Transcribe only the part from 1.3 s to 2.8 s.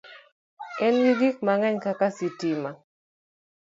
mang'eny kaka sitima